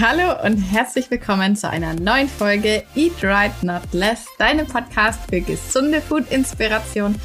[0.00, 5.40] Hallo und herzlich willkommen zu einer neuen Folge Eat Right Not Less, deinem Podcast für
[5.40, 7.16] gesunde Food-Inspiration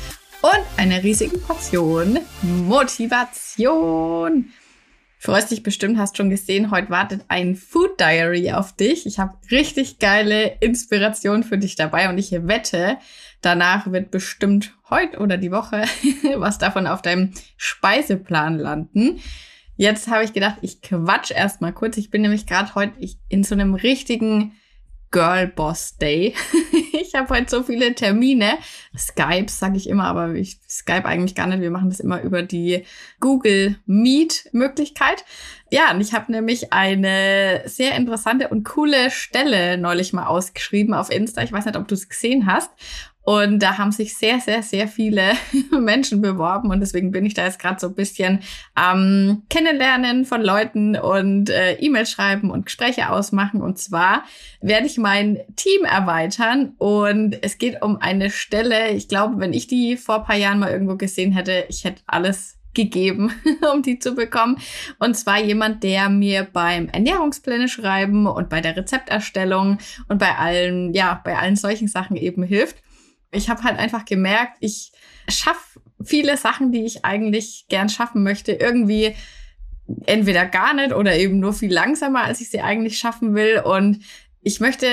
[0.41, 4.49] und eine riesige Portion Motivation.
[5.19, 9.05] Freust dich bestimmt, hast schon gesehen, heute wartet ein Food Diary auf dich.
[9.05, 12.97] Ich habe richtig geile Inspiration für dich dabei und ich wette,
[13.41, 15.83] danach wird bestimmt heute oder die Woche
[16.37, 19.21] was davon auf deinem Speiseplan landen.
[19.75, 21.97] Jetzt habe ich gedacht, ich quatsch erstmal kurz.
[21.97, 22.93] Ich bin nämlich gerade heute
[23.27, 24.53] in so einem richtigen
[25.13, 26.33] Girl Boss Day.
[26.91, 28.57] ich habe heute so viele Termine.
[28.97, 31.61] Skype sage ich immer, aber ich Skype eigentlich gar nicht.
[31.61, 32.83] Wir machen das immer über die
[33.19, 35.23] Google Meet Möglichkeit.
[35.71, 41.11] Ja, und ich habe nämlich eine sehr interessante und coole Stelle neulich mal ausgeschrieben auf
[41.11, 41.43] Insta.
[41.43, 42.71] Ich weiß nicht, ob du es gesehen hast.
[43.23, 45.31] Und da haben sich sehr, sehr, sehr viele
[45.71, 46.69] Menschen beworben.
[46.69, 48.39] Und deswegen bin ich da jetzt gerade so ein bisschen
[48.75, 53.61] am ähm, Kennenlernen von Leuten und äh, E-Mail schreiben und Gespräche ausmachen.
[53.61, 54.23] Und zwar
[54.61, 56.73] werde ich mein Team erweitern.
[56.77, 58.89] Und es geht um eine Stelle.
[58.89, 62.01] Ich glaube, wenn ich die vor ein paar Jahren mal irgendwo gesehen hätte, ich hätte
[62.05, 63.31] alles gegeben,
[63.73, 64.57] um die zu bekommen.
[64.99, 69.77] Und zwar jemand, der mir beim Ernährungspläne schreiben und bei der Rezepterstellung
[70.07, 72.82] und bei allen, ja, bei allen solchen Sachen eben hilft.
[73.33, 74.91] Ich habe halt einfach gemerkt, ich
[75.29, 79.15] schaffe viele Sachen, die ich eigentlich gern schaffen möchte, irgendwie
[80.05, 83.59] entweder gar nicht oder eben nur viel langsamer, als ich sie eigentlich schaffen will.
[83.59, 83.99] Und
[84.41, 84.87] ich möchte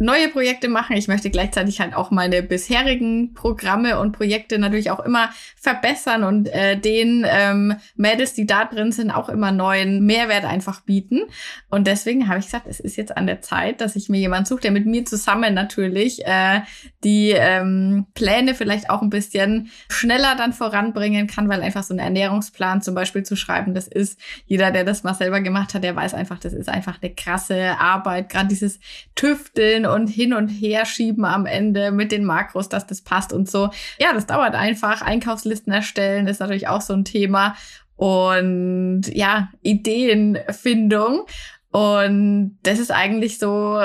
[0.00, 0.96] neue Projekte machen.
[0.96, 6.48] Ich möchte gleichzeitig halt auch meine bisherigen Programme und Projekte natürlich auch immer verbessern und
[6.48, 11.20] äh, den ähm, Mädels, die da drin sind, auch immer neuen Mehrwert einfach bieten.
[11.68, 14.48] Und deswegen habe ich gesagt, es ist jetzt an der Zeit, dass ich mir jemand
[14.48, 16.62] suche, der mit mir zusammen natürlich äh,
[17.04, 21.98] die ähm, Pläne vielleicht auch ein bisschen schneller dann voranbringen kann, weil einfach so ein
[21.98, 25.94] Ernährungsplan zum Beispiel zu schreiben, das ist jeder, der das mal selber gemacht hat, der
[25.94, 28.30] weiß einfach, das ist einfach eine krasse Arbeit.
[28.30, 28.80] Gerade dieses
[29.14, 33.50] Tüfteln und hin und her schieben am Ende mit den Makros, dass das passt und
[33.50, 33.70] so.
[33.98, 35.02] Ja, das dauert einfach.
[35.02, 37.56] Einkaufslisten erstellen ist natürlich auch so ein Thema.
[37.96, 41.26] Und ja, Ideenfindung.
[41.70, 43.82] Und das ist eigentlich so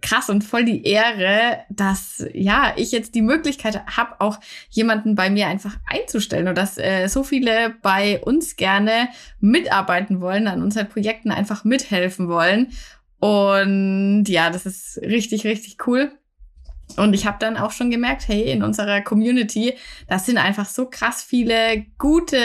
[0.00, 4.38] krass und voll die Ehre, dass ja ich jetzt die Möglichkeit habe, auch
[4.70, 9.08] jemanden bei mir einfach einzustellen und dass äh, so viele bei uns gerne
[9.40, 12.72] mitarbeiten wollen, an unseren Projekten einfach mithelfen wollen.
[13.20, 16.12] Und ja, das ist richtig, richtig cool.
[16.96, 19.74] Und ich habe dann auch schon gemerkt, hey, in unserer Community,
[20.08, 22.40] das sind einfach so krass viele gute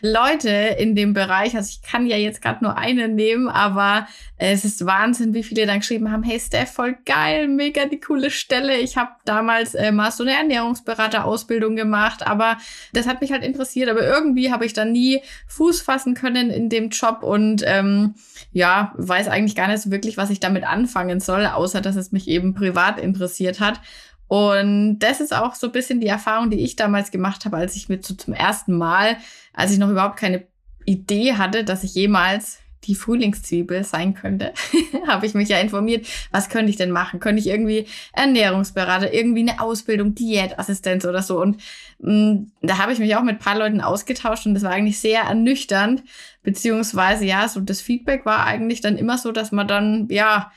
[0.00, 1.56] Leute in dem Bereich.
[1.56, 4.06] Also ich kann ja jetzt gerade nur eine nehmen, aber
[4.38, 8.30] es ist Wahnsinn, wie viele dann geschrieben haben, hey Steph, voll geil, mega die coole
[8.30, 8.76] Stelle.
[8.76, 12.58] Ich habe damals äh, mal so eine Ernährungsberaterausbildung gemacht, aber
[12.92, 13.88] das hat mich halt interessiert.
[13.88, 18.14] Aber irgendwie habe ich dann nie Fuß fassen können in dem Job und ähm,
[18.52, 22.12] ja, weiß eigentlich gar nicht so wirklich, was ich damit anfangen soll, außer dass es
[22.12, 23.80] mich eben privat interessiert hat.
[24.28, 27.76] Und das ist auch so ein bisschen die Erfahrung, die ich damals gemacht habe, als
[27.76, 29.16] ich mit so zum ersten Mal,
[29.52, 30.46] als ich noch überhaupt keine
[30.84, 34.52] Idee hatte, dass ich jemals die Frühlingszwiebel sein könnte,
[35.06, 37.20] habe ich mich ja informiert, was könnte ich denn machen?
[37.20, 41.40] Könnte ich irgendwie Ernährungsberater, irgendwie eine Ausbildung, Diätassistenz oder so?
[41.40, 41.60] Und
[41.98, 45.00] mh, mm, da habe ich mich auch mit paar Leuten ausgetauscht und das war eigentlich
[45.00, 46.02] sehr ernüchternd,
[46.42, 50.52] beziehungsweise ja, so das Feedback war eigentlich dann immer so, dass man dann ja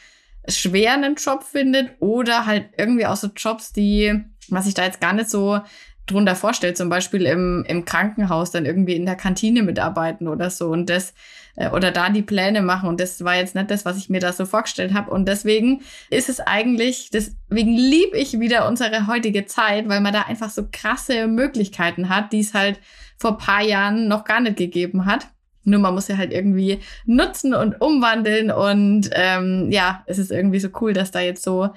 [0.49, 5.01] schwer einen Job findet oder halt irgendwie auch so Jobs, die, was ich da jetzt
[5.01, 5.59] gar nicht so
[6.05, 10.69] drunter vorstellt, zum Beispiel im, im Krankenhaus dann irgendwie in der Kantine mitarbeiten oder so
[10.69, 11.13] und das
[11.55, 14.19] äh, oder da die Pläne machen und das war jetzt nicht das, was ich mir
[14.19, 19.45] da so vorgestellt habe und deswegen ist es eigentlich, deswegen liebe ich wieder unsere heutige
[19.45, 22.79] Zeit, weil man da einfach so krasse Möglichkeiten hat, die es halt
[23.17, 25.27] vor paar Jahren noch gar nicht gegeben hat.
[25.63, 28.51] Nur man muss ja halt irgendwie nutzen und umwandeln.
[28.51, 31.69] Und ähm, ja, es ist irgendwie so cool, dass da jetzt so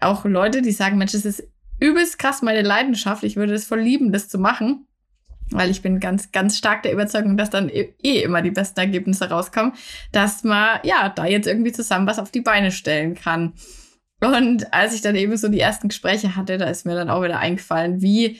[0.00, 1.44] auch Leute, die sagen, Mensch, das ist
[1.80, 3.24] übelst krass meine Leidenschaft.
[3.24, 4.86] Ich würde es voll lieben, das zu machen.
[5.50, 9.28] Weil ich bin ganz, ganz stark der Überzeugung, dass dann eh immer die besten Ergebnisse
[9.28, 9.74] rauskommen,
[10.10, 13.52] dass man ja da jetzt irgendwie zusammen was auf die Beine stellen kann.
[14.20, 17.22] Und als ich dann eben so die ersten Gespräche hatte, da ist mir dann auch
[17.22, 18.38] wieder eingefallen, wie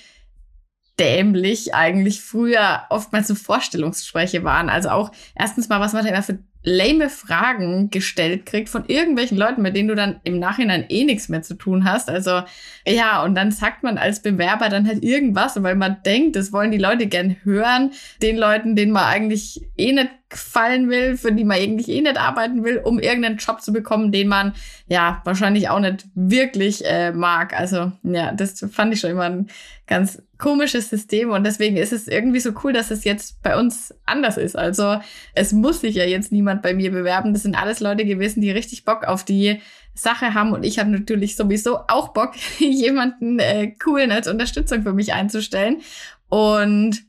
[1.02, 4.68] dämlich eigentlich früher oftmals so Vorstellungsgespräche waren.
[4.68, 9.36] Also auch erstens mal, was man da immer für lame Fragen gestellt kriegt von irgendwelchen
[9.36, 12.08] Leuten, mit denen du dann im Nachhinein eh nichts mehr zu tun hast.
[12.08, 12.42] Also
[12.86, 16.70] ja, und dann sagt man als Bewerber dann halt irgendwas, weil man denkt, das wollen
[16.70, 17.90] die Leute gern hören,
[18.22, 22.18] den Leuten, denen man eigentlich eh nicht gefallen will, für die man eigentlich eh nicht
[22.18, 24.54] arbeiten will, um irgendeinen Job zu bekommen, den man
[24.88, 27.58] ja wahrscheinlich auch nicht wirklich äh, mag.
[27.58, 29.48] Also ja, das fand ich schon immer ein
[29.86, 33.94] ganz komisches System und deswegen ist es irgendwie so cool, dass es jetzt bei uns
[34.06, 34.56] anders ist.
[34.56, 34.98] Also
[35.34, 37.32] es muss sich ja jetzt niemand bei mir bewerben.
[37.32, 39.60] Das sind alles Leute gewesen, die richtig Bock auf die
[39.94, 44.94] Sache haben und ich habe natürlich sowieso auch Bock, jemanden äh, coolen als Unterstützung für
[44.94, 45.82] mich einzustellen.
[46.28, 47.04] Und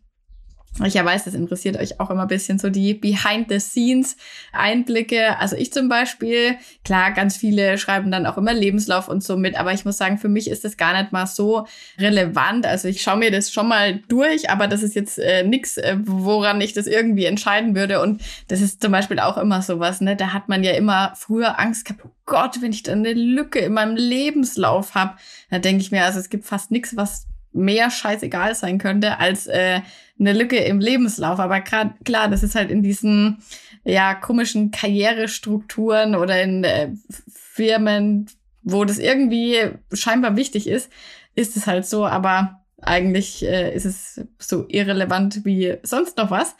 [0.83, 5.37] ich ja weiß, das interessiert euch auch immer ein bisschen so die Behind-the-Scenes-Einblicke.
[5.37, 9.55] Also ich zum Beispiel, klar, ganz viele schreiben dann auch immer Lebenslauf und so mit,
[9.55, 11.67] aber ich muss sagen, für mich ist das gar nicht mal so
[11.99, 12.65] relevant.
[12.65, 15.95] Also ich schaue mir das schon mal durch, aber das ist jetzt äh, nichts, äh,
[16.01, 18.01] woran ich das irgendwie entscheiden würde.
[18.01, 20.15] Und das ist zum Beispiel auch immer sowas, ne?
[20.15, 23.59] Da hat man ja immer früher Angst gehabt, oh Gott, wenn ich dann eine Lücke
[23.59, 25.17] in meinem Lebenslauf habe,
[25.51, 29.47] da denke ich mir, also es gibt fast nichts, was mehr scheißegal sein könnte als
[29.47, 29.81] äh,
[30.27, 31.39] eine Lücke im Lebenslauf.
[31.39, 33.43] Aber grad, klar, das ist halt in diesen
[33.83, 36.91] ja komischen Karrierestrukturen oder in äh,
[37.31, 38.27] Firmen,
[38.61, 40.91] wo das irgendwie scheinbar wichtig ist,
[41.35, 42.05] ist es halt so.
[42.05, 46.55] Aber eigentlich äh, ist es so irrelevant wie sonst noch was.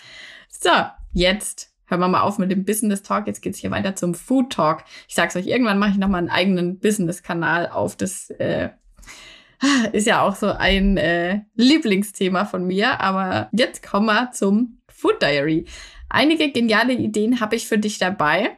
[0.50, 0.70] So,
[1.14, 3.28] jetzt hören wir mal auf mit dem Business Talk.
[3.28, 4.84] Jetzt geht's hier weiter zum Food Talk.
[5.08, 7.96] Ich sag's euch, irgendwann mache ich noch mal einen eigenen Business-Kanal auf.
[7.96, 8.70] Das äh,
[9.92, 13.00] ist ja auch so ein äh, Lieblingsthema von mir.
[13.00, 15.66] Aber jetzt kommen wir zum Food Diary.
[16.10, 18.58] Einige geniale Ideen habe ich für dich dabei.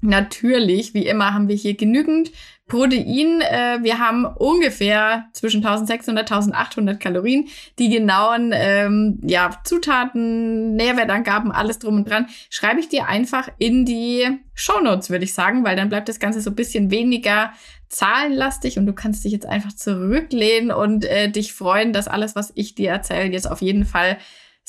[0.00, 2.30] Natürlich, wie immer, haben wir hier genügend
[2.68, 3.40] Protein.
[3.40, 7.48] Äh, wir haben ungefähr zwischen 1600 1800 Kalorien.
[7.80, 13.84] Die genauen ähm, ja, Zutaten, Nährwertangaben, alles drum und dran, schreibe ich dir einfach in
[13.84, 17.52] die Show Notes, würde ich sagen, weil dann bleibt das Ganze so ein bisschen weniger
[17.88, 22.52] zahlenlastig und du kannst dich jetzt einfach zurücklehnen und äh, dich freuen, dass alles, was
[22.54, 24.18] ich dir erzähle, jetzt auf jeden Fall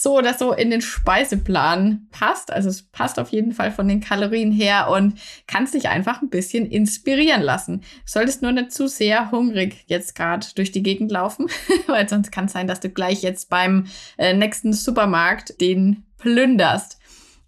[0.02, 2.54] so oder so in den Speiseplan passt.
[2.54, 6.30] Also es passt auf jeden Fall von den Kalorien her und kannst dich einfach ein
[6.30, 7.82] bisschen inspirieren lassen.
[8.06, 11.48] solltest nur nicht zu sehr hungrig jetzt gerade durch die Gegend laufen,
[11.88, 13.88] weil sonst kann es sein, dass du gleich jetzt beim
[14.18, 16.98] äh, nächsten Supermarkt den plünderst.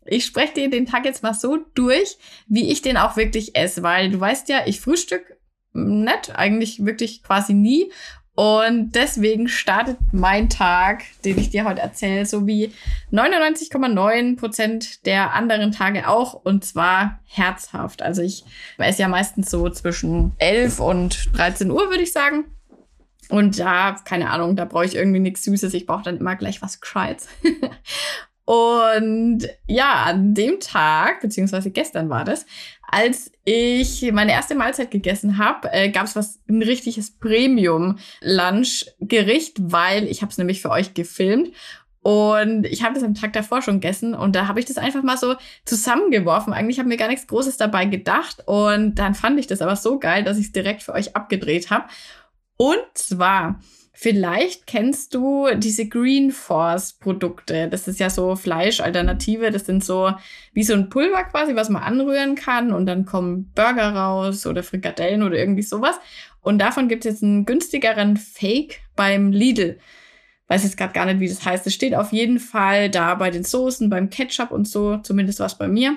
[0.06, 3.82] Ich spreche dir den Tag jetzt mal so durch, wie ich den auch wirklich esse,
[3.82, 5.38] weil du weißt ja, ich frühstück
[5.74, 7.92] nett, eigentlich wirklich quasi nie.
[8.34, 12.72] Und deswegen startet mein Tag, den ich dir heute erzähle, so wie
[13.12, 16.34] 99,9 Prozent der anderen Tage auch.
[16.34, 18.02] Und zwar herzhaft.
[18.02, 18.46] Also ich
[18.78, 22.46] esse ja meistens so zwischen 11 und 13 Uhr, würde ich sagen.
[23.30, 25.74] Und da, keine Ahnung, da brauche ich irgendwie nichts Süßes.
[25.74, 27.28] Ich brauche dann immer gleich was Gescheites.
[28.46, 32.46] und ja, an dem Tag, beziehungsweise gestern war das,
[32.92, 40.08] als ich meine erste Mahlzeit gegessen habe, äh, gab es was ein richtiges Premium-Lunch-Gericht, weil
[40.08, 41.52] ich habe es nämlich für euch gefilmt
[42.04, 45.04] und ich habe das am Tag davor schon gegessen und da habe ich das einfach
[45.04, 45.36] mal so
[45.66, 46.52] zusammengeworfen.
[46.52, 50.00] Eigentlich habe mir gar nichts Großes dabei gedacht und dann fand ich das aber so
[50.00, 51.86] geil, dass ich es direkt für euch abgedreht habe.
[52.58, 53.60] Und zwar
[54.04, 57.68] Vielleicht kennst du diese Green Force Produkte.
[57.70, 59.52] Das ist ja so Fleischalternative.
[59.52, 60.12] Das sind so
[60.54, 64.64] wie so ein Pulver quasi, was man anrühren kann und dann kommen Burger raus oder
[64.64, 66.00] Frikadellen oder irgendwie sowas.
[66.42, 69.78] Und davon gibt es jetzt einen günstigeren Fake beim Lidl.
[70.48, 71.68] Weiß jetzt gerade gar nicht, wie das heißt.
[71.68, 74.98] Es steht auf jeden Fall da bei den Soßen, beim Ketchup und so.
[74.98, 75.96] Zumindest was bei mir.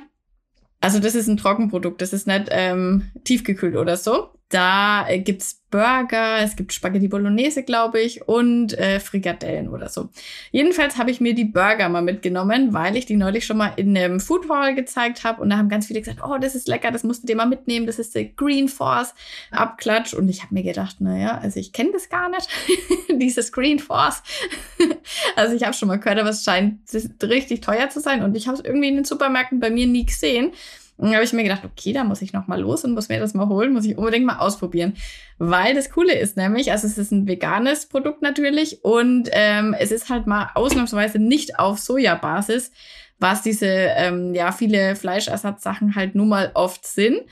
[0.83, 2.03] Also das ist ein Trockenprodukt.
[2.03, 4.34] Das ist nicht ähm, tiefgekühlt oder so.
[4.55, 10.11] Da äh, gibt's Burger, es gibt Spaghetti Bolognese, glaube ich, und äh, Frikadellen oder so.
[10.53, 13.99] Jedenfalls habe ich mir die Burger mal mitgenommen, weil ich die neulich schon mal in
[13.99, 16.93] einem Food Hall gezeigt habe und da haben ganz viele gesagt, oh, das ist lecker,
[16.93, 19.13] das musst du dir mal mitnehmen, das ist der Green Force
[19.51, 22.49] Abklatsch und ich habe mir gedacht, naja, also ich kenne das gar nicht,
[23.09, 24.23] dieses Green Force.
[25.35, 26.79] also ich habe schon mal gehört, aber es scheint
[27.25, 30.07] richtig teuer zu sein und ich habe es irgendwie in den Supermärkten bei mir nie
[30.07, 30.53] gesehen.
[30.97, 33.09] Und dann habe ich mir gedacht, okay, da muss ich noch mal los und muss
[33.09, 34.95] mir das mal holen, muss ich unbedingt mal ausprobieren.
[35.39, 39.91] Weil das Coole ist nämlich, also es ist ein veganes Produkt natürlich und ähm, es
[39.91, 42.71] ist halt mal ausnahmsweise nicht auf Sojabasis,
[43.19, 47.23] was diese ähm, ja viele Fleischersatzsachen halt nun mal oft sind,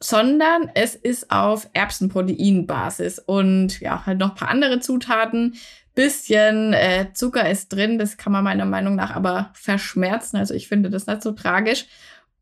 [0.00, 5.54] sondern es ist auf Erbsenproteinbasis und ja halt noch ein paar andere Zutaten.
[5.94, 10.36] Bisschen äh, Zucker ist drin, das kann man meiner Meinung nach aber verschmerzen.
[10.36, 11.86] Also ich finde das nicht so tragisch.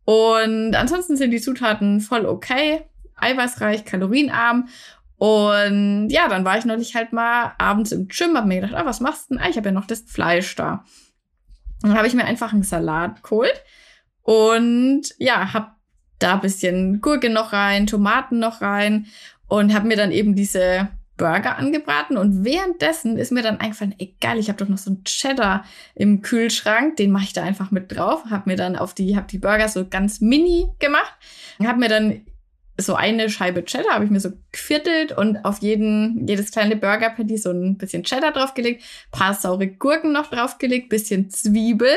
[0.05, 2.83] Und ansonsten sind die Zutaten voll okay,
[3.17, 4.69] eiweißreich, kalorienarm.
[5.17, 8.87] Und ja, dann war ich neulich halt mal abends im Gym, hab mir gedacht, ah,
[8.87, 9.45] was machst du denn?
[9.45, 10.85] Ah, ich habe ja noch das Fleisch da.
[11.83, 13.63] Und dann habe ich mir einfach einen Salat geholt
[14.23, 15.77] und ja, hab
[16.19, 19.07] da bisschen Gurke noch rein, Tomaten noch rein
[19.49, 24.39] und habe mir dann eben diese Burger angebraten und währenddessen ist mir dann eingefallen, egal,
[24.39, 25.65] ich habe doch noch so einen Cheddar
[25.95, 29.27] im Kühlschrank, den mache ich da einfach mit drauf, habe mir dann auf die, habe
[29.29, 31.15] die Burger so ganz mini gemacht,
[31.63, 32.23] habe mir dann
[32.79, 37.11] so eine Scheibe Cheddar habe ich mir so geviertelt und auf jeden, jedes kleine Burger
[37.11, 41.91] Patty so ein bisschen Cheddar draufgelegt, paar saure Gurken noch draufgelegt, bisschen Zwiebel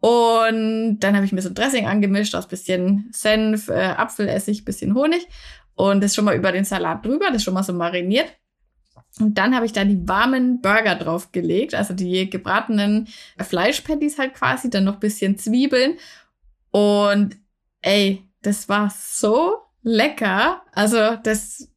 [0.00, 4.94] und dann habe ich mir so ein Dressing angemischt aus bisschen Senf, äh, Apfelessig, bisschen
[4.94, 5.26] Honig
[5.74, 8.26] und das schon mal über den Salat drüber, das schon mal so mariniert.
[9.20, 13.08] Und dann habe ich da die warmen Burger draufgelegt, also die gebratenen
[13.38, 15.94] Fleischpatties halt quasi, dann noch bisschen Zwiebeln
[16.70, 17.36] und
[17.82, 20.62] ey, das war so lecker.
[20.72, 21.68] Also das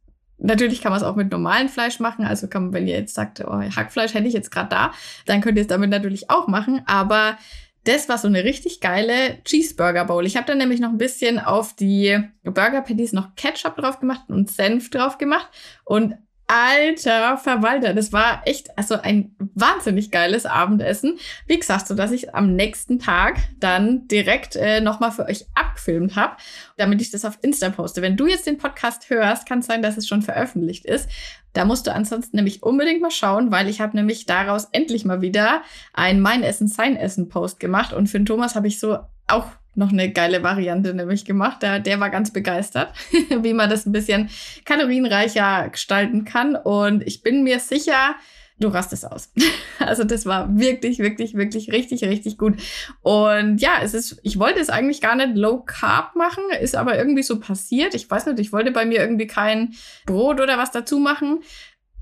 [0.43, 2.25] Natürlich kann man es auch mit normalem Fleisch machen.
[2.25, 4.91] Also kann man, wenn ihr jetzt sagt, oh, Hackfleisch hätte ich jetzt gerade da,
[5.27, 6.81] dann könnt ihr es damit natürlich auch machen.
[6.87, 7.37] Aber
[7.83, 10.25] das war so eine richtig geile Cheeseburger Bowl.
[10.25, 14.29] Ich habe dann nämlich noch ein bisschen auf die Burger Patties noch Ketchup drauf gemacht
[14.29, 15.47] und Senf drauf gemacht
[15.85, 16.15] und
[16.53, 21.17] Alter Verwalter, das war echt also ein wahnsinnig geiles Abendessen.
[21.47, 26.17] Wie gesagt, so dass ich am nächsten Tag dann direkt äh, nochmal für euch abgefilmt
[26.17, 26.35] habe,
[26.75, 28.01] damit ich das auf Insta poste.
[28.01, 31.07] Wenn du jetzt den Podcast hörst, kann es sein, dass es schon veröffentlicht ist.
[31.53, 35.21] Da musst du ansonsten nämlich unbedingt mal schauen, weil ich habe nämlich daraus endlich mal
[35.21, 35.61] wieder
[35.93, 37.93] ein Mein Essen, Sein Essen Post gemacht.
[37.93, 41.61] Und für den Thomas habe ich so auch noch eine geile Variante nämlich gemacht.
[41.61, 42.93] Der, der war ganz begeistert,
[43.41, 44.29] wie man das ein bisschen
[44.65, 46.55] kalorienreicher gestalten kann.
[46.55, 48.15] Und ich bin mir sicher,
[48.59, 49.31] du rastest aus.
[49.79, 52.53] Also das war wirklich, wirklich, wirklich richtig, richtig gut.
[53.01, 56.99] Und ja, es ist, ich wollte es eigentlich gar nicht low carb machen, ist aber
[56.99, 57.95] irgendwie so passiert.
[57.95, 59.73] Ich weiß nicht, ich wollte bei mir irgendwie kein
[60.05, 61.39] Brot oder was dazu machen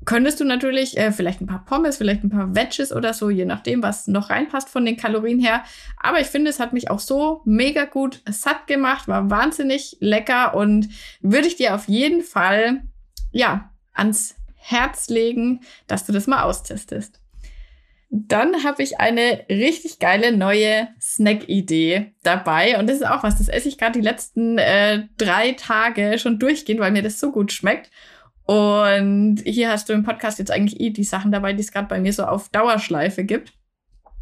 [0.05, 3.45] könntest du natürlich äh, vielleicht ein paar Pommes, vielleicht ein paar Veggies oder so, je
[3.45, 5.63] nachdem, was noch reinpasst von den Kalorien her.
[5.97, 10.55] Aber ich finde, es hat mich auch so mega gut satt gemacht, war wahnsinnig lecker
[10.55, 10.89] und
[11.21, 12.83] würde ich dir auf jeden Fall,
[13.31, 17.19] ja, ans Herz legen, dass du das mal austestest.
[18.11, 22.79] Dann habe ich eine richtig geile neue Snack-Idee dabei.
[22.79, 26.39] Und das ist auch was, das esse ich gerade die letzten äh, drei Tage schon
[26.39, 27.91] durchgehend, weil mir das so gut schmeckt.
[28.49, 31.87] Und hier hast du im Podcast jetzt eigentlich eh die Sachen dabei, die es gerade
[31.87, 33.53] bei mir so auf Dauerschleife gibt.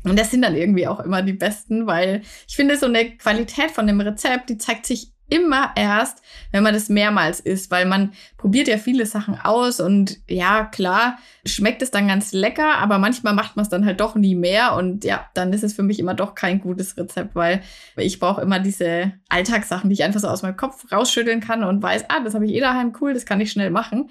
[0.04, 3.72] Und das sind dann irgendwie auch immer die besten, weil ich finde, so eine Qualität
[3.72, 8.14] von dem Rezept, die zeigt sich immer erst, wenn man das mehrmals isst, weil man
[8.38, 13.34] probiert ja viele Sachen aus und ja, klar, schmeckt es dann ganz lecker, aber manchmal
[13.34, 16.00] macht man es dann halt doch nie mehr und ja, dann ist es für mich
[16.00, 17.62] immer doch kein gutes Rezept, weil
[17.98, 21.84] ich brauche immer diese Alltagssachen, die ich einfach so aus meinem Kopf rausschütteln kann und
[21.84, 24.10] weiß, ah, das habe ich eh daheim, cool, das kann ich schnell machen.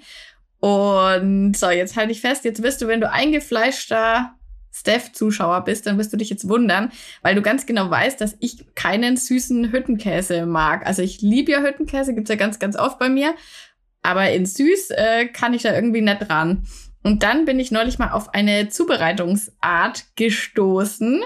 [0.59, 4.33] Und so, jetzt halte ich fest, jetzt wirst du, wenn du eingefleischter
[4.79, 6.91] Steph-Zuschauer bist, dann wirst du dich jetzt wundern,
[7.21, 10.85] weil du ganz genau weißt, dass ich keinen süßen Hüttenkäse mag.
[10.85, 13.33] Also ich liebe ja Hüttenkäse, gibt's ja ganz, ganz oft bei mir.
[14.01, 16.65] Aber in süß äh, kann ich da irgendwie nicht ran.
[17.03, 21.23] Und dann bin ich neulich mal auf eine Zubereitungsart gestoßen.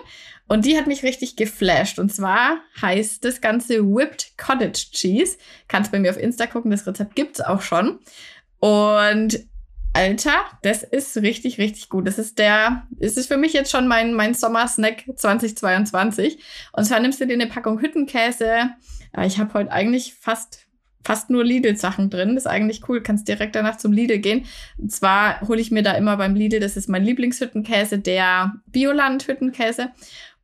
[0.47, 1.97] Und die hat mich richtig geflasht.
[1.97, 5.37] Und zwar heißt das Ganze Whipped Cottage Cheese.
[5.67, 7.99] Kannst bei mir auf Insta gucken, das Rezept gibt's auch schon.
[8.59, 9.39] Und
[9.93, 12.07] Alter, das ist richtig, richtig gut.
[12.07, 16.39] Das ist der, ist es für mich jetzt schon mein, mein Sommersnack 2022.
[16.71, 18.69] Und zwar nimmst du dir eine Packung Hüttenkäse.
[19.25, 20.67] Ich habe heute eigentlich fast,
[21.03, 22.35] fast nur Lidl-Sachen drin.
[22.35, 23.03] Das ist eigentlich cool.
[23.03, 24.45] Kannst direkt danach zum Lidl gehen.
[24.77, 29.91] Und zwar hole ich mir da immer beim Lidl, das ist mein Lieblingshüttenkäse, der Bioland-Hüttenkäse.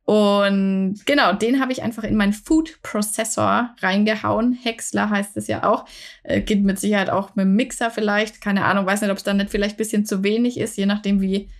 [0.08, 4.54] Und genau, den habe ich einfach in meinen Food Processor reingehauen.
[4.54, 5.84] Häcksler heißt es ja auch.
[6.22, 8.40] Äh, geht mit Sicherheit auch mit dem Mixer vielleicht.
[8.40, 10.86] Keine Ahnung, weiß nicht, ob es dann nicht vielleicht ein bisschen zu wenig ist, je
[10.86, 11.50] nachdem, wie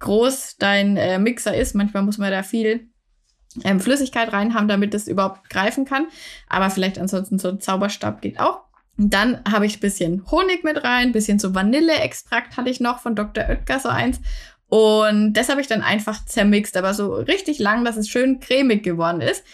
[0.00, 1.74] groß dein äh, Mixer ist.
[1.74, 2.90] Manchmal muss man da viel
[3.64, 6.08] ähm, Flüssigkeit rein haben, damit es überhaupt greifen kann.
[6.46, 8.64] Aber vielleicht ansonsten so ein Zauberstab geht auch.
[8.98, 12.98] Und dann habe ich ein bisschen Honig mit rein, bisschen so Vanilleextrakt hatte ich noch
[12.98, 13.48] von Dr.
[13.48, 14.20] Oetker so eins
[14.74, 18.82] und das habe ich dann einfach zermixt, aber so richtig lang, dass es schön cremig
[18.82, 19.44] geworden ist.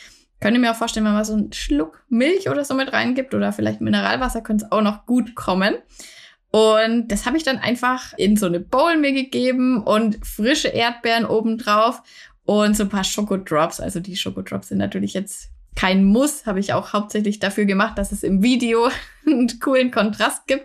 [0.41, 3.35] Könnt ihr mir auch vorstellen, wenn man so einen Schluck Milch oder so mit reingibt
[3.35, 5.75] oder vielleicht Mineralwasser, könnte es auch noch gut kommen.
[6.51, 11.27] Und das habe ich dann einfach in so eine Bowl mir gegeben und frische Erdbeeren
[11.27, 12.01] obendrauf
[12.47, 13.79] und so ein paar Schokodrops.
[13.79, 18.11] Also die Schokodrops sind natürlich jetzt kein Muss, habe ich auch hauptsächlich dafür gemacht, dass
[18.11, 18.89] es im Video
[19.27, 20.65] einen coolen Kontrast gibt.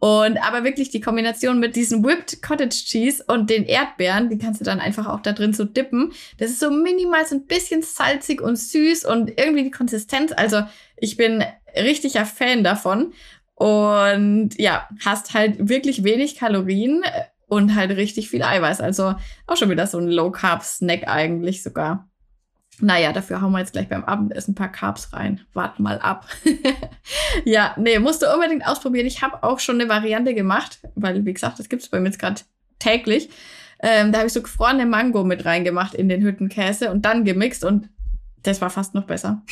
[0.00, 4.60] Und aber wirklich die Kombination mit diesem Whipped Cottage Cheese und den Erdbeeren, die kannst
[4.60, 6.12] du dann einfach auch da drin so dippen.
[6.38, 10.32] Das ist so minimal so ein bisschen salzig und süß und irgendwie die Konsistenz.
[10.34, 10.62] Also
[10.96, 11.44] ich bin
[11.76, 13.12] richtiger Fan davon.
[13.54, 17.02] Und ja, hast halt wirklich wenig Kalorien
[17.46, 18.80] und halt richtig viel Eiweiß.
[18.80, 19.14] Also
[19.46, 22.09] auch schon wieder so ein Low Carb Snack eigentlich sogar.
[22.80, 25.40] Naja, dafür hauen wir jetzt gleich beim Abendessen ein paar Carbs rein.
[25.52, 26.26] Warten mal ab.
[27.44, 29.06] ja, nee, musst du unbedingt ausprobieren.
[29.06, 32.18] Ich habe auch schon eine Variante gemacht, weil, wie gesagt, das gibt's bei mir jetzt
[32.18, 32.40] gerade
[32.78, 33.30] täglich.
[33.82, 37.64] Ähm, da habe ich so gefrorene Mango mit reingemacht in den Hüttenkäse und dann gemixt
[37.64, 37.88] und
[38.42, 39.42] das war fast noch besser.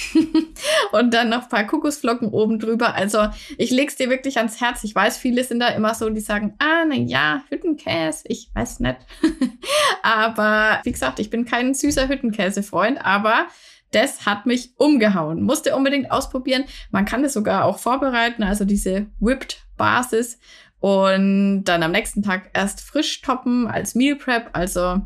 [0.93, 2.95] und dann noch ein paar Kokosflocken oben drüber.
[2.95, 4.85] Also ich leg's dir wirklich ans Herz.
[4.85, 8.81] Ich weiß, viele sind da immer so, die sagen, ah, na ja, Hüttenkäse, ich weiß
[8.81, 8.97] nicht.
[10.03, 13.47] aber wie gesagt, ich bin kein süßer Hüttenkäse-Freund, aber
[13.91, 15.43] das hat mich umgehauen.
[15.43, 16.65] Musste unbedingt ausprobieren.
[16.91, 20.39] Man kann das sogar auch vorbereiten, also diese Whipped Basis
[20.81, 24.51] und dann am nächsten Tag erst frisch toppen als Meal Prep.
[24.53, 25.01] Also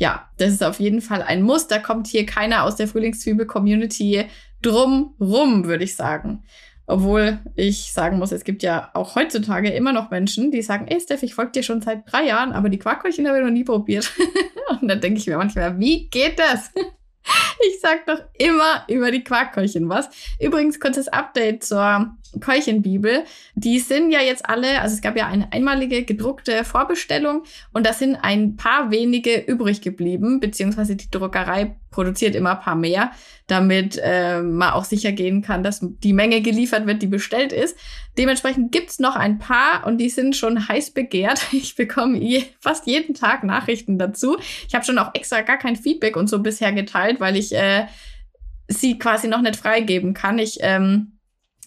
[0.00, 1.66] ja, das ist auf jeden Fall ein Muss.
[1.66, 4.24] Da kommt hier keiner aus der Frühlingszwiebel-Community
[4.62, 6.42] drum rum, würde ich sagen.
[6.86, 10.98] Obwohl ich sagen muss, es gibt ja auch heutzutage immer noch Menschen, die sagen, ey
[11.00, 13.62] Steph, ich folge dir schon seit drei Jahren, aber die Quarkbrötchen habe ich noch nie
[13.62, 14.10] probiert.
[14.80, 16.72] Und dann denke ich mir manchmal, wie geht das?
[17.68, 20.08] Ich sag doch immer über die Quarkkeulchen was.
[20.40, 23.24] Übrigens kurzes Update zur Keulchenbibel.
[23.54, 27.92] Die sind ja jetzt alle, also es gab ja eine einmalige gedruckte Vorbestellung und da
[27.92, 33.10] sind ein paar wenige übrig geblieben, beziehungsweise die Druckerei produziert immer ein paar mehr,
[33.48, 37.76] damit äh, man auch sicher gehen kann, dass die Menge geliefert wird, die bestellt ist.
[38.16, 41.40] Dementsprechend gibt's noch ein paar und die sind schon heiß begehrt.
[41.52, 44.38] Ich bekomme je, fast jeden Tag Nachrichten dazu.
[44.68, 47.86] Ich habe schon auch extra gar kein Feedback und so bisher geteilt, weil ich äh,
[48.68, 50.38] sie quasi noch nicht freigeben kann.
[50.38, 51.18] Ich ähm,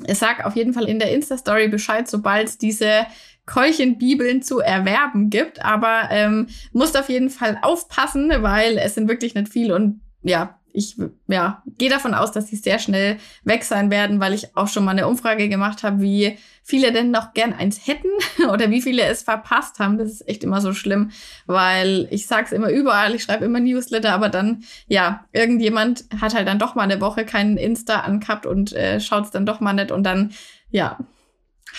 [0.09, 3.05] sag auf jeden Fall in der Insta-Story Bescheid, sobald es diese
[3.45, 5.63] Keulchenbibeln zu erwerben gibt.
[5.63, 10.59] Aber ähm, musst auf jeden Fall aufpassen, weil es sind wirklich nicht viel und ja,
[10.73, 14.67] ich ja, gehe davon aus, dass sie sehr schnell weg sein werden, weil ich auch
[14.67, 18.09] schon mal eine Umfrage gemacht habe, wie viele denn noch gern eins hätten
[18.51, 19.97] oder wie viele es verpasst haben.
[19.97, 21.11] Das ist echt immer so schlimm,
[21.45, 26.47] weil ich sag's immer überall, ich schreibe immer Newsletter, aber dann, ja, irgendjemand hat halt
[26.47, 29.91] dann doch mal eine Woche keinen Insta angehabt und äh, schaut's dann doch mal nicht
[29.91, 30.31] und dann,
[30.71, 30.97] ja,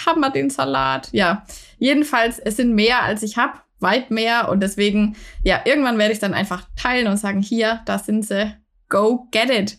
[0.06, 1.08] haben wir den Salat.
[1.12, 1.44] Ja,
[1.78, 6.18] jedenfalls, es sind mehr, als ich habe weit mehr und deswegen, ja, irgendwann werde ich
[6.18, 8.54] dann einfach teilen und sagen, hier, da sind sie,
[8.94, 9.78] go get it.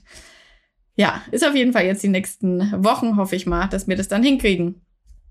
[0.97, 4.09] Ja, ist auf jeden Fall jetzt die nächsten Wochen, hoffe ich mal, dass wir das
[4.09, 4.81] dann hinkriegen.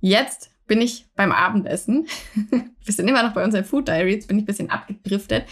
[0.00, 2.06] Jetzt bin ich beim Abendessen.
[2.50, 5.44] wir sind immer noch bei unseren Food Diary, jetzt bin ich ein bisschen abgedriftet.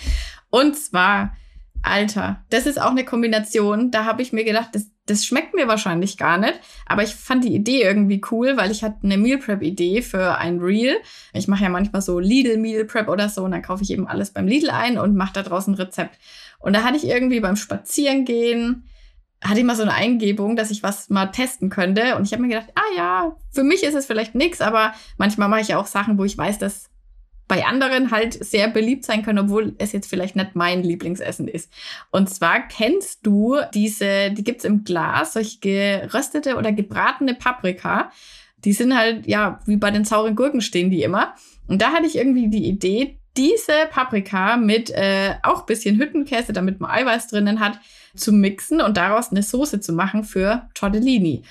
[0.49, 1.37] Und zwar,
[1.83, 5.67] Alter, das ist auch eine Kombination, da habe ich mir gedacht, das, das schmeckt mir
[5.67, 6.55] wahrscheinlich gar nicht,
[6.87, 10.37] aber ich fand die Idee irgendwie cool, weil ich hatte eine Meal Prep Idee für
[10.37, 10.95] ein Reel.
[11.33, 14.07] Ich mache ja manchmal so Lidl Meal Prep oder so und dann kaufe ich eben
[14.07, 16.18] alles beim Lidl ein und mache da draußen ein Rezept.
[16.61, 18.88] Und da hatte ich irgendwie beim Spazierengehen,
[19.42, 22.14] hatte ich mal so eine Eingebung, dass ich was mal testen könnte.
[22.16, 25.49] Und ich habe mir gedacht, ah ja, für mich ist es vielleicht nix, aber manchmal
[25.49, 26.91] mache ich ja auch Sachen, wo ich weiß, dass
[27.53, 31.71] bei anderen halt sehr beliebt sein können, obwohl es jetzt vielleicht nicht mein Lieblingsessen ist.
[32.11, 38.11] Und zwar kennst du diese, die gibt's im Glas, solche geröstete oder gebratene Paprika.
[38.65, 41.35] Die sind halt, ja, wie bei den sauren Gurken stehen die immer.
[41.69, 46.81] Und da hatte ich irgendwie die Idee, diese Paprika mit äh, auch bisschen Hüttenkäse, damit
[46.81, 47.79] man Eiweiß drinnen hat,
[48.17, 51.43] zu mixen und daraus eine Soße zu machen für Tortellini.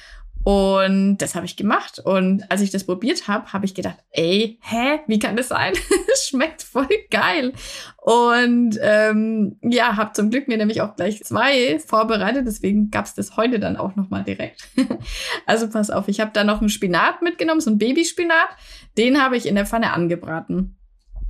[0.44, 2.00] Und das habe ich gemacht.
[2.00, 5.74] Und als ich das probiert habe, habe ich gedacht, ey, hä, wie kann das sein?
[6.24, 7.54] Schmeckt voll geil.
[7.98, 12.48] Und ähm, ja, habe zum Glück mir nämlich auch gleich zwei vorbereitet.
[12.48, 14.68] Deswegen gab's das heute dann auch nochmal direkt.
[15.46, 18.50] also pass auf, ich habe da noch einen Spinat mitgenommen, so ein Babyspinat.
[18.98, 20.78] Den habe ich in der Pfanne angebraten.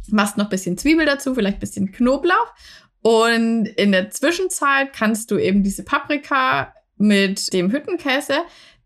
[0.10, 2.54] Machst noch bisschen Zwiebel dazu, vielleicht bisschen Knoblauch.
[3.02, 8.36] Und in der Zwischenzeit kannst du eben diese Paprika mit dem Hüttenkäse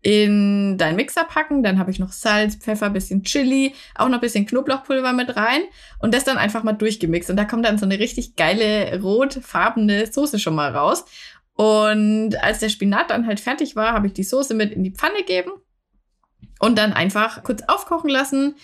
[0.06, 1.64] in deinen Mixer packen.
[1.64, 5.62] Dann habe ich noch Salz, Pfeffer, bisschen Chili, auch noch bisschen Knoblauchpulver mit rein
[5.98, 7.28] und das dann einfach mal durchgemixt.
[7.28, 11.06] Und da kommt dann so eine richtig geile rotfarbene Soße schon mal raus.
[11.54, 14.92] Und als der Spinat dann halt fertig war, habe ich die Soße mit in die
[14.92, 15.50] Pfanne gegeben
[16.60, 18.54] und dann einfach kurz aufkochen lassen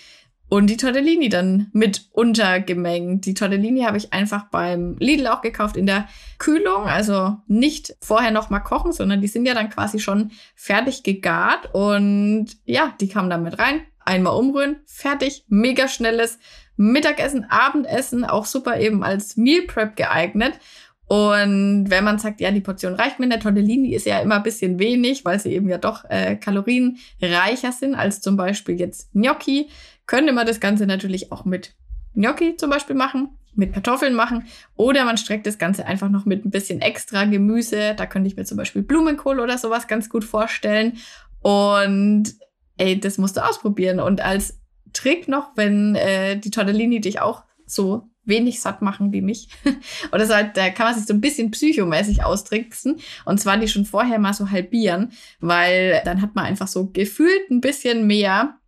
[0.53, 3.25] und die Tortellini dann mit untergemengt.
[3.25, 8.33] Die Tortellini habe ich einfach beim Lidl auch gekauft in der Kühlung, also nicht vorher
[8.33, 13.09] noch mal kochen, sondern die sind ja dann quasi schon fertig gegart und ja, die
[13.09, 13.81] kamen dann mit rein.
[14.05, 16.39] Einmal umrühren, fertig, mega schnelles
[16.77, 20.59] Mittagessen, Abendessen, auch super eben als Meal Prep geeignet.
[21.07, 24.43] Und wenn man sagt, ja, die Portion reicht mir, der Tortellini ist ja immer ein
[24.43, 29.69] bisschen wenig, weil sie eben ja doch äh, kalorienreicher sind als zum Beispiel jetzt Gnocchi,
[30.07, 31.75] könnte man das Ganze natürlich auch mit
[32.15, 36.45] Gnocchi zum Beispiel machen, mit Kartoffeln machen oder man streckt das Ganze einfach noch mit
[36.45, 37.95] ein bisschen extra Gemüse.
[37.95, 40.99] Da könnte ich mir zum Beispiel Blumenkohl oder sowas ganz gut vorstellen.
[41.41, 42.35] Und
[42.79, 44.01] ey, das musst du ausprobieren.
[44.01, 44.59] Und als
[44.93, 49.49] Trick noch, wenn äh, die Tortellini dich auch so wenig satt machen wie mich.
[50.13, 53.01] Oder so da kann man sich so ein bisschen psychomäßig austricksen.
[53.25, 57.51] Und zwar die schon vorher mal so halbieren, weil dann hat man einfach so gefühlt
[57.51, 58.59] ein bisschen mehr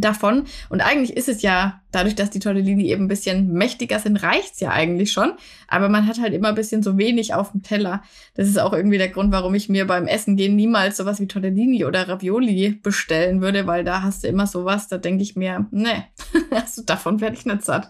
[0.00, 0.44] davon.
[0.68, 4.60] Und eigentlich ist es ja, dadurch, dass die Tortellini eben ein bisschen mächtiger sind, reicht's
[4.60, 5.32] ja eigentlich schon.
[5.68, 8.02] Aber man hat halt immer ein bisschen so wenig auf dem Teller.
[8.34, 11.28] Das ist auch irgendwie der Grund, warum ich mir beim Essen gehen niemals sowas wie
[11.28, 15.66] Tortellini oder Ravioli bestellen würde, weil da hast du immer sowas, da denke ich mir,
[15.70, 16.04] ne,
[16.50, 17.88] also davon werde ich nicht satt.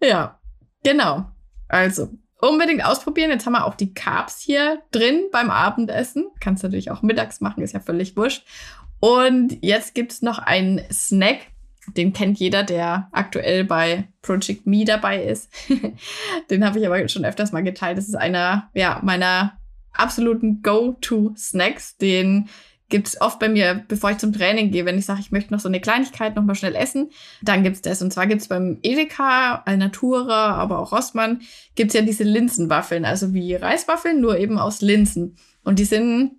[0.00, 0.40] Ja,
[0.82, 1.26] genau.
[1.68, 2.10] Also,
[2.42, 3.30] unbedingt ausprobieren.
[3.30, 6.26] Jetzt haben wir auch die Carbs hier drin beim Abendessen.
[6.40, 8.44] Kannst natürlich auch mittags machen, ist ja völlig wurscht.
[9.04, 11.38] Und jetzt gibt's noch einen Snack,
[11.96, 15.50] den kennt jeder, der aktuell bei Project Me dabei ist.
[16.50, 17.98] den habe ich aber schon öfters mal geteilt.
[17.98, 19.58] Das ist einer ja, meiner
[19.92, 21.96] absoluten Go-To-Snacks.
[21.96, 22.48] Den
[22.90, 25.58] gibt's oft bei mir, bevor ich zum Training gehe, wenn ich sage, ich möchte noch
[25.58, 27.10] so eine Kleinigkeit noch mal schnell essen,
[27.42, 28.02] dann gibt's das.
[28.02, 31.40] Und zwar gibt's beim Edeka, Alnatura, aber auch Rossmann,
[31.74, 35.38] gibt's ja diese Linsenwaffeln, also wie Reiswaffeln, nur eben aus Linsen.
[35.64, 36.36] Und die sind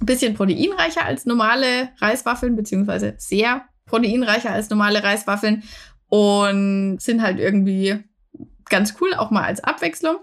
[0.00, 5.62] ein bisschen proteinreicher als normale Reiswaffeln, beziehungsweise sehr proteinreicher als normale Reiswaffeln
[6.08, 8.02] und sind halt irgendwie
[8.68, 10.16] ganz cool, auch mal als Abwechslung.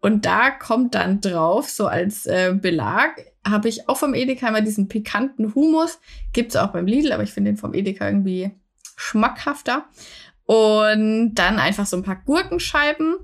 [0.00, 4.60] Und da kommt dann drauf, so als äh, Belag, habe ich auch vom Edeka immer
[4.60, 5.98] diesen pikanten Humus.
[6.32, 8.52] Gibt's auch beim Lidl, aber ich finde den vom Edeka irgendwie
[8.96, 9.86] schmackhafter.
[10.44, 13.16] Und dann einfach so ein paar Gurkenscheiben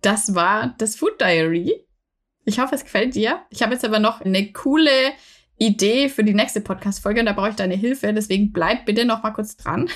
[0.00, 1.84] das war das Food Diary.
[2.44, 3.42] Ich hoffe, es gefällt dir.
[3.50, 5.12] Ich habe jetzt aber noch eine coole
[5.58, 8.12] Idee für die nächste Podcast-Folge und da brauche ich deine Hilfe.
[8.12, 9.88] Deswegen bleib bitte noch mal kurz dran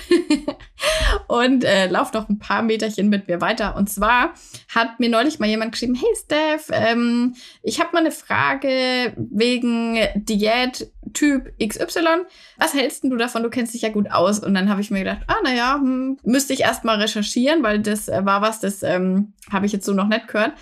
[1.27, 3.75] und äh, lauf noch ein paar Meterchen mit mir weiter.
[3.75, 4.33] Und zwar
[4.73, 9.97] hat mir neulich mal jemand geschrieben, hey Steph, ähm, ich habe mal eine Frage wegen
[10.15, 12.25] Diät Typ XY.
[12.57, 13.43] Was hältst du davon?
[13.43, 14.39] Du kennst dich ja gut aus.
[14.39, 17.79] Und dann habe ich mir gedacht, ah, naja, hm, müsste ich erst mal recherchieren, weil
[17.79, 20.53] das äh, war was, das ähm, habe ich jetzt so noch nicht gehört.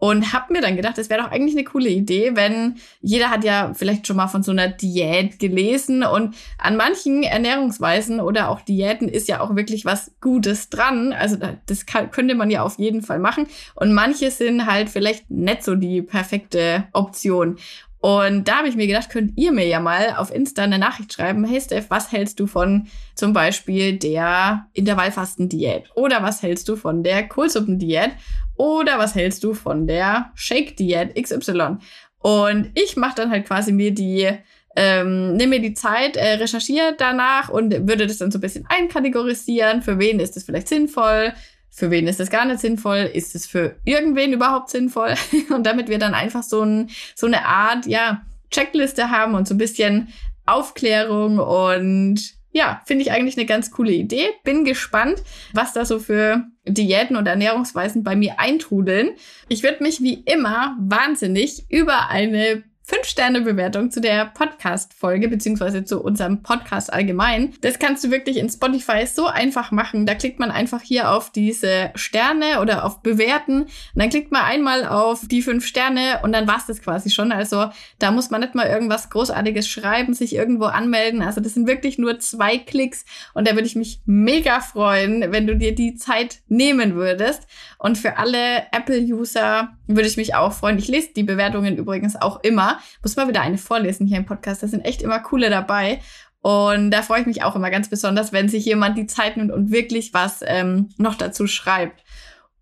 [0.00, 3.44] Und habe mir dann gedacht, es wäre doch eigentlich eine coole Idee, wenn jeder hat
[3.44, 8.62] ja vielleicht schon mal von so einer Diät gelesen und an manchen Ernährungsweisen oder auch
[8.62, 11.12] Diäten ist ja auch wirklich was Gutes dran.
[11.12, 11.36] Also
[11.66, 13.46] das kann, könnte man ja auf jeden Fall machen.
[13.74, 17.58] Und manche sind halt vielleicht nicht so die perfekte Option.
[18.00, 21.12] Und da habe ich mir gedacht, könnt ihr mir ja mal auf Insta eine Nachricht
[21.12, 25.90] schreiben, hey Steph, was hältst du von zum Beispiel der Intervallfastendiät?
[25.94, 28.12] Oder was hältst du von der Kohlsuppendiät?
[28.56, 31.76] Oder was hältst du von der Shake-Diät XY?
[32.20, 34.28] Und ich mache dann halt quasi mir die,
[34.76, 38.66] ähm, nehme mir die Zeit, äh, recherchiere danach und würde das dann so ein bisschen
[38.68, 39.82] einkategorisieren.
[39.82, 41.34] Für wen ist das vielleicht sinnvoll?
[41.70, 43.10] Für wen ist das gar nicht sinnvoll?
[43.12, 45.14] Ist es für irgendwen überhaupt sinnvoll?
[45.54, 49.54] Und damit wir dann einfach so, ein, so eine Art, ja, Checkliste haben und so
[49.54, 50.08] ein bisschen
[50.44, 54.26] Aufklärung und ja, finde ich eigentlich eine ganz coole Idee.
[54.42, 59.10] Bin gespannt, was da so für Diäten und Ernährungsweisen bei mir eintrudeln.
[59.48, 66.42] Ich würde mich wie immer wahnsinnig über eine Fünf-Sterne-Bewertung zu der Podcast-Folge, beziehungsweise zu unserem
[66.42, 67.54] Podcast allgemein.
[67.60, 70.06] Das kannst du wirklich in Spotify so einfach machen.
[70.06, 73.62] Da klickt man einfach hier auf diese Sterne oder auf Bewerten.
[73.62, 77.30] Und dann klickt man einmal auf die fünf Sterne und dann war's das quasi schon.
[77.30, 81.22] Also da muss man nicht mal irgendwas Großartiges schreiben, sich irgendwo anmelden.
[81.22, 85.46] Also das sind wirklich nur zwei Klicks und da würde ich mich mega freuen, wenn
[85.46, 87.46] du dir die Zeit nehmen würdest.
[87.78, 90.78] Und für alle Apple-User würde ich mich auch freuen.
[90.78, 92.79] Ich lese die Bewertungen übrigens auch immer.
[93.02, 94.62] Muss mal wieder eine vorlesen hier im Podcast.
[94.62, 96.00] Da sind echt immer coole dabei.
[96.42, 99.52] Und da freue ich mich auch immer ganz besonders, wenn sich jemand die Zeit nimmt
[99.52, 102.02] und wirklich was ähm, noch dazu schreibt.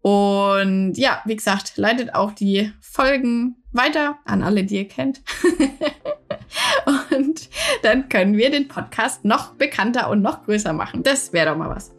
[0.00, 5.20] Und ja, wie gesagt, leitet auch die Folgen weiter an alle, die ihr kennt.
[7.10, 7.48] und
[7.82, 11.02] dann können wir den Podcast noch bekannter und noch größer machen.
[11.02, 11.92] Das wäre doch mal was.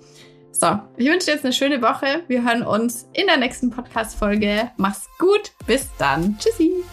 [0.52, 2.24] So, ich wünsche dir jetzt eine schöne Woche.
[2.28, 4.72] Wir hören uns in der nächsten Podcast-Folge.
[4.76, 5.52] Mach's gut.
[5.66, 6.38] Bis dann.
[6.38, 6.84] Tschüssi.